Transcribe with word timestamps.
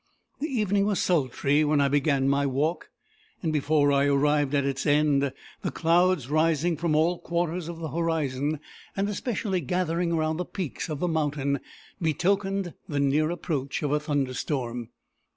The 0.39 0.47
evening 0.47 0.87
was 0.87 0.99
sultry 0.99 1.63
when 1.63 1.79
I 1.79 1.87
began 1.87 2.27
my 2.27 2.47
walk, 2.47 2.89
and 3.43 3.53
before 3.53 3.91
I 3.91 4.05
arrived 4.07 4.55
at 4.55 4.65
its 4.65 4.87
end, 4.87 5.31
the 5.61 5.69
clouds 5.71 6.27
rising 6.27 6.75
from 6.75 6.95
all 6.95 7.19
quarters 7.19 7.67
of 7.67 7.77
the 7.77 7.89
horizon, 7.89 8.59
and 8.97 9.07
especially 9.07 9.61
gathering 9.61 10.11
around 10.13 10.37
the 10.37 10.43
peaks 10.45 10.89
of 10.89 11.01
the 11.01 11.07
mountain, 11.07 11.59
betokened 12.01 12.73
the 12.89 12.99
near 12.99 13.29
approach 13.29 13.83
of 13.83 13.91
a 13.91 13.99
thunderstorm. 13.99 14.89